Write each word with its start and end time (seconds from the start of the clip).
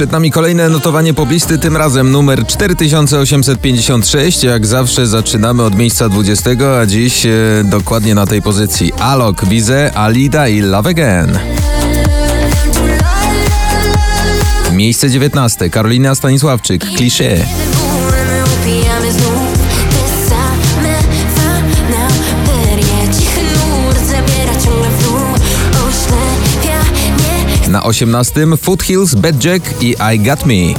Przed 0.00 0.12
nami 0.12 0.30
kolejne 0.30 0.68
notowanie 0.68 1.14
poblisty, 1.14 1.58
tym 1.58 1.76
razem 1.76 2.10
numer 2.10 2.46
4856. 2.46 4.44
Jak 4.44 4.66
zawsze 4.66 5.06
zaczynamy 5.06 5.62
od 5.62 5.74
miejsca 5.74 6.08
20, 6.08 6.50
a 6.80 6.86
dziś 6.86 7.26
e, 7.26 7.30
dokładnie 7.64 8.14
na 8.14 8.26
tej 8.26 8.42
pozycji 8.42 8.92
Alok, 8.92 9.44
Wize, 9.44 9.92
Alida 9.94 10.48
i 10.48 10.60
Love 10.60 10.90
Again. 10.90 11.38
Miejsce 14.72 15.10
19, 15.10 15.70
Karolina 15.70 16.14
Stanisławczyk, 16.14 16.84
Klisze. 16.84 17.46
Na 27.70 27.82
18, 27.82 28.56
Foothills, 28.56 29.14
Bad 29.14 29.44
Jack 29.44 29.62
i 29.80 29.94
I 30.14 30.18
Got 30.18 30.46
Me. 30.46 30.74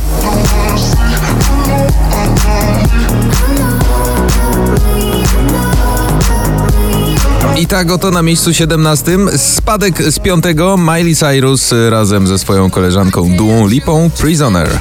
I 7.58 7.68
tak 7.68 7.92
oto 7.92 8.12
na 8.12 8.22
miejscu 8.22 8.54
17 8.54 9.12
spadek 9.38 10.04
z 10.04 10.20
piątego 10.20 10.78
Miley 10.78 11.16
Cyrus 11.16 11.74
razem 11.90 12.28
ze 12.28 12.40
swoją 12.40 12.70
koleżanką 12.70 13.38
Duą 13.38 13.68
Lipą 13.68 14.10
Prisoner. 14.10 14.80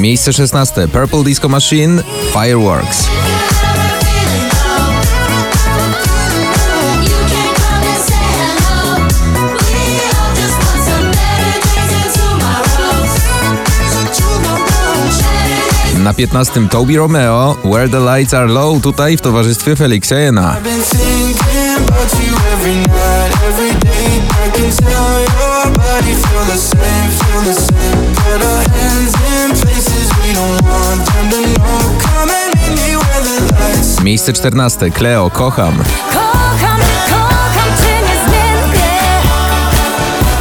Miejsce 0.00 0.32
16 0.32 0.88
Purple 0.88 1.24
Disco 1.24 1.48
Machine 1.48 2.02
Fireworks. 2.32 3.08
Na 15.98 16.12
15 16.12 16.68
Toby 16.68 16.96
Romeo 16.96 17.56
Where 17.64 17.88
the 17.88 17.98
Lights 17.98 18.34
Are 18.34 18.46
Low 18.46 18.80
tutaj 18.80 19.16
w 19.16 19.20
towarzystwie 19.20 19.76
Felixa 19.76 20.16
Jena. 20.16 20.56
Every 22.52 22.74
night, 22.74 23.32
every 23.48 23.72
day. 23.80 24.20
I 24.30 24.50
can 24.50 24.70
tell 24.76 25.20
your 25.20 25.72
body 25.76 26.14
feel 26.14 26.44
the 26.44 26.56
same, 26.56 27.10
feel 27.10 27.42
the 27.42 27.54
same. 27.54 27.79
Miejsce 34.10 34.32
14 34.32 34.90
Cleo 34.90 35.30
Kocham. 35.30 35.74
Kocham, 36.12 36.80
kocham 37.10 37.70
cię 37.78 37.94
niezmiennie 38.02 39.22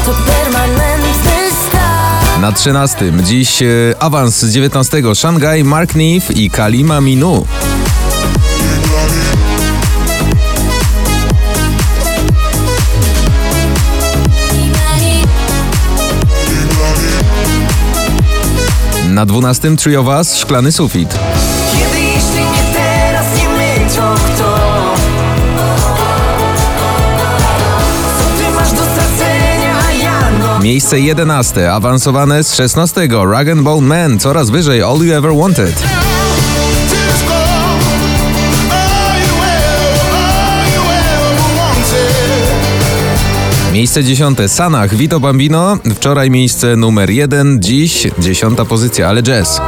To 0.05 0.11
permanentny 0.11 1.51
stan 1.67 2.41
Na 2.41 2.51
13 2.51 3.11
dziś 3.23 3.61
e, 3.61 3.65
awans 3.99 4.39
z 4.39 4.53
19 4.53 5.01
Shanghai 5.15 5.63
Mark 5.63 5.95
Neve 5.95 6.33
i 6.33 6.49
Kalima 6.49 7.01
Minu. 7.01 7.45
Na 19.09 19.25
12 19.25 19.75
Trio 19.75 20.03
Was 20.03 20.37
Szklany 20.37 20.71
Sufit. 20.71 21.19
Miejsce 30.69 30.99
11 30.99 31.73
awansowane 31.73 32.43
z 32.43 32.55
16 32.55 33.07
Rag 33.31 33.49
and 33.49 33.61
Bone 33.61 33.87
Man 33.87 34.19
coraz 34.19 34.49
wyżej 34.49 34.83
All 34.83 34.97
You 34.97 35.13
Ever 35.13 35.35
Wanted. 35.35 35.83
Miejsce 43.73 44.03
10 44.03 44.37
Sanach 44.47 44.95
Vito 44.95 45.19
Bambino. 45.19 45.77
Wczoraj 45.95 46.29
miejsce 46.29 46.75
numer 46.75 47.09
1, 47.09 47.61
dziś 47.61 48.07
10 48.19 48.57
pozycja, 48.67 49.07
ale 49.07 49.23
jazz. 49.23 49.61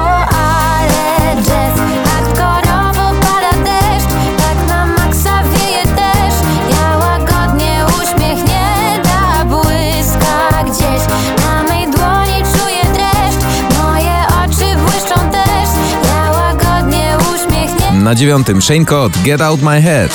Na 18.01 18.15
dziewiątym 18.15 18.61
Shane 18.61 18.85
Cott 18.85 19.13
Get 19.23 19.41
Out 19.41 19.61
My 19.61 19.81
Head. 19.81 20.11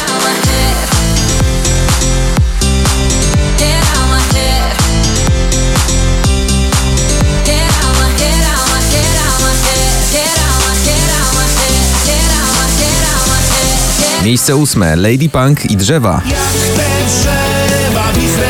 Miejsce 14.24 14.56
ósme 14.56 14.96
Lady 14.96 15.28
Punk 15.28 15.70
i 15.70 15.76
drzewa. 15.76 16.22
Jak 16.24 16.38
te 16.76 17.06
drzewa 17.06 18.06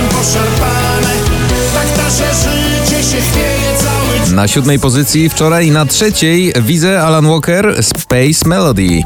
poszarpane 0.08 1.14
Tak 1.74 2.04
nasze 2.04 2.34
życie 2.34 3.02
się 3.02 3.20
chwieje 3.20 3.76
cały 3.78 4.34
Na 4.34 4.48
siódmej 4.48 4.78
pozycji 4.78 5.28
wczoraj 5.28 5.70
na 5.70 5.86
trzeciej 5.86 6.52
Wize 6.62 7.02
Alan 7.02 7.26
Walker 7.26 7.84
Space 7.84 8.48
Melody. 8.48 9.02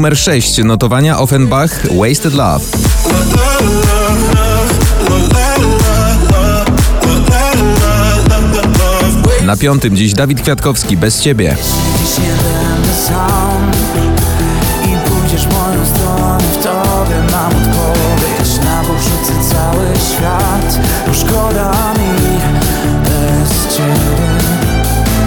Numer 0.00 0.16
6 0.16 0.58
notowania 0.64 1.18
Offenbach 1.18 1.70
Wasted 1.92 2.34
Love. 2.34 2.64
Na 9.44 9.56
piątym 9.56 9.96
dziś 9.96 10.12
Dawid 10.12 10.42
Kwiatkowski 10.42 10.96
Bez 10.96 11.22
Ciebie. 11.22 11.56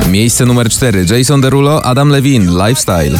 Miejsce 0.09 0.45
numer 0.45 0.69
4 0.69 1.05
Jason 1.17 1.41
Derulo 1.41 1.85
Adam 1.85 2.09
Levine 2.09 2.67
lifestyle 2.67 3.19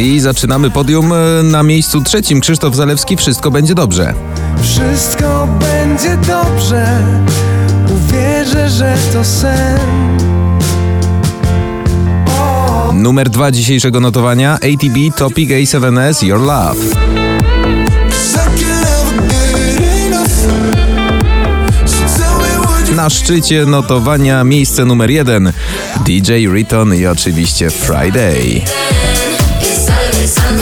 I 0.00 0.20
zaczynamy 0.20 0.70
podium 0.70 1.12
e, 1.12 1.42
na 1.42 1.62
miejscu 1.62 2.00
trzecim 2.00 2.40
Krzysztof 2.40 2.74
Zalewski 2.74 3.16
Wszystko 3.16 3.50
będzie 3.50 3.74
dobrze. 3.74 4.14
Wszystko 4.62 5.48
będzie 5.60 6.16
dobrze, 6.16 6.98
uwierzę, 7.94 8.70
że 8.70 8.96
to 9.12 9.24
sen. 9.24 9.78
Numer 12.94 13.30
2 13.30 13.50
dzisiejszego 13.50 14.00
notowania 14.00 14.54
ATB 14.54 15.16
Topic 15.16 15.50
A7S 15.50 16.26
Your 16.26 16.40
Love. 16.40 16.80
Na 22.96 23.10
szczycie 23.10 23.66
notowania 23.66 24.44
miejsce 24.44 24.84
numer 24.84 25.10
1 25.10 25.52
DJ 26.06 26.32
Riton 26.32 26.94
i 26.94 27.06
oczywiście 27.06 27.70
Friday. 27.70 28.62
Sunday. 30.26 30.59